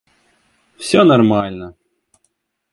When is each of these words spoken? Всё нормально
Всё 0.77 1.03
нормально 1.03 1.67